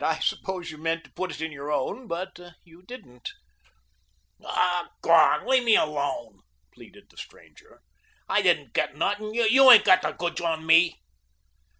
I 0.03 0.17
suppose 0.17 0.71
you 0.71 0.79
meant 0.79 1.03
to 1.03 1.11
put 1.11 1.29
it 1.29 1.41
in 1.41 1.51
your 1.51 1.71
own, 1.71 2.07
but 2.07 2.39
you 2.63 2.81
didn't." 2.81 3.29
"Aw, 4.43 4.89
g'wan; 5.05 5.45
lemme 5.45 5.75
go," 5.75 6.41
pleaded 6.73 7.11
the 7.11 7.17
stranger. 7.17 7.81
"I 8.27 8.41
didn't 8.41 8.73
get 8.73 8.95
nuthin' 8.95 9.35
you 9.35 9.69
ain't 9.69 9.85
got 9.85 10.01
the 10.01 10.13
goods 10.13 10.41
on 10.41 10.65
me." 10.65 10.99